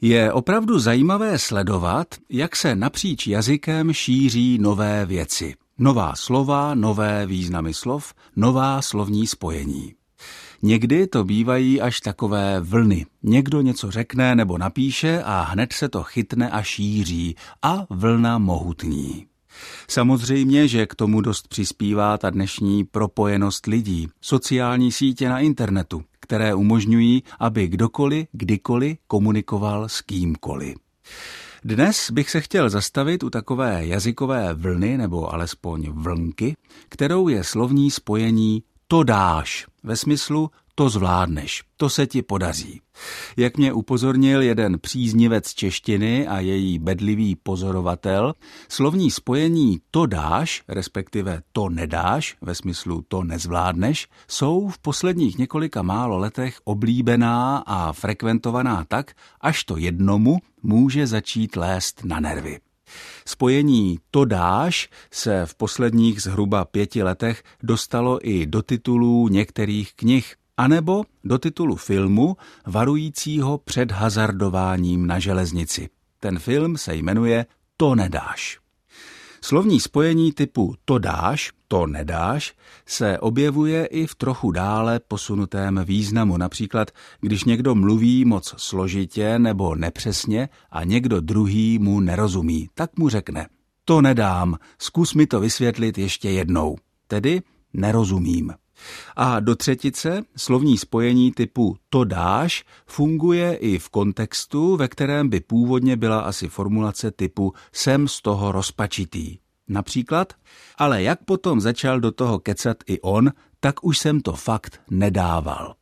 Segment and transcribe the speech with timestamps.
[0.00, 5.54] Je opravdu zajímavé sledovat, jak se napříč jazykem šíří nové věci.
[5.78, 9.94] Nová slova, nové významy slov, nová slovní spojení.
[10.62, 13.06] Někdy to bývají až takové vlny.
[13.22, 19.26] Někdo něco řekne nebo napíše a hned se to chytne a šíří a vlna mohutní.
[19.88, 26.54] Samozřejmě, že k tomu dost přispívá ta dnešní propojenost lidí, sociální sítě na internetu, které
[26.54, 30.74] umožňují, aby kdokoliv, kdykoliv komunikoval s kýmkoliv.
[31.64, 36.56] Dnes bych se chtěl zastavit u takové jazykové vlny nebo alespoň vlnky,
[36.88, 42.80] kterou je slovní spojení to dáš, ve smyslu to zvládneš, to se ti podaří.
[43.36, 48.34] Jak mě upozornil jeden příznivec češtiny a její bedlivý pozorovatel,
[48.68, 55.82] slovní spojení to dáš, respektive to nedáš, ve smyslu to nezvládneš, jsou v posledních několika
[55.82, 62.58] málo letech oblíbená a frekventovaná tak, až to jednomu může začít lést na nervy.
[63.26, 70.36] Spojení to dáš se v posledních zhruba pěti letech dostalo i do titulů některých knih,
[70.56, 75.88] anebo do titulu filmu varujícího před hazardováním na železnici.
[76.20, 78.58] Ten film se jmenuje To nedáš.
[79.40, 82.54] Slovní spojení typu to dáš, to nedáš
[82.86, 86.36] se objevuje i v trochu dále posunutém významu.
[86.36, 93.08] Například, když někdo mluví moc složitě nebo nepřesně a někdo druhý mu nerozumí, tak mu
[93.08, 93.48] řekne
[93.88, 96.76] to nedám, zkus mi to vysvětlit ještě jednou.
[97.06, 98.52] Tedy nerozumím.
[99.16, 105.40] A do třetice slovní spojení typu to dáš funguje i v kontextu, ve kterém by
[105.40, 109.38] původně byla asi formulace typu jsem z toho rozpačitý.
[109.68, 110.32] Například,
[110.78, 115.74] ale jak potom začal do toho kecat i on, tak už jsem to fakt nedával.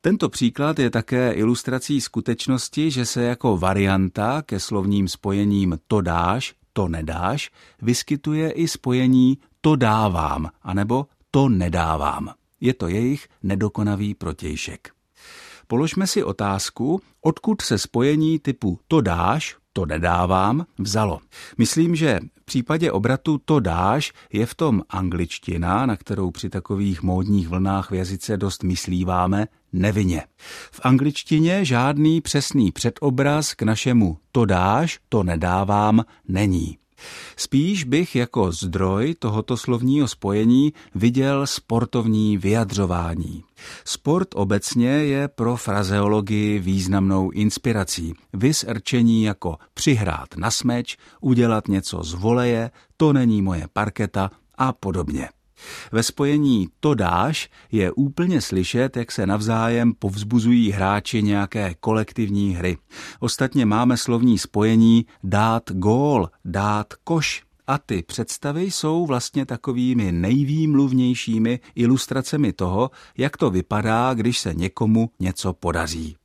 [0.00, 6.54] Tento příklad je také ilustrací skutečnosti, že se jako varianta ke slovním spojením to dáš,
[6.72, 7.50] to nedáš,
[7.82, 12.30] vyskytuje i spojení to dávám, anebo to nedávám.
[12.60, 14.90] Je to jejich nedokonavý protějšek.
[15.66, 21.20] Položme si otázku, odkud se spojení typu to dáš, to nedávám, vzalo.
[21.58, 27.02] Myslím, že v případě obratu to dáš je v tom angličtina, na kterou při takových
[27.02, 30.22] módních vlnách v jazyce dost myslíváme, nevinně.
[30.72, 36.78] V angličtině žádný přesný předobraz k našemu to dáš, to nedávám není.
[37.36, 43.44] Spíš bych jako zdroj tohoto slovního spojení viděl sportovní vyjadřování.
[43.84, 48.14] Sport obecně je pro frazeologii významnou inspirací.
[48.32, 54.72] Vys rčení jako přihrát na smeč, udělat něco z voleje, to není moje parketa a
[54.72, 55.28] podobně.
[55.92, 62.78] Ve spojení to dáš je úplně slyšet, jak se navzájem povzbuzují hráči nějaké kolektivní hry.
[63.20, 67.42] Ostatně máme slovní spojení dát gól, dát koš.
[67.66, 75.10] A ty představy jsou vlastně takovými nejvýmluvnějšími ilustracemi toho, jak to vypadá, když se někomu
[75.20, 76.16] něco podaří.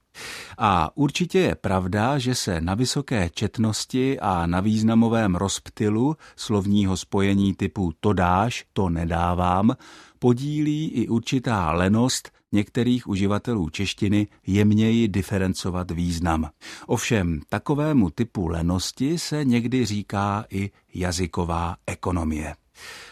[0.58, 7.54] A určitě je pravda, že se na vysoké četnosti a na významovém rozptylu slovního spojení
[7.54, 9.76] typu to dáš, to nedávám,
[10.20, 16.50] podílí i určitá lenost některých uživatelů češtiny jemněji diferencovat význam.
[16.88, 22.56] Ovšem, takovému typu lenosti se někdy říká i jazyková ekonomie.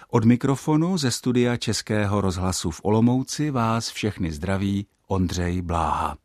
[0.10, 6.22] Od mikrofonu ze studia Českého rozhlasu v Olomouci vás všechny zdraví Ondřej Bláha.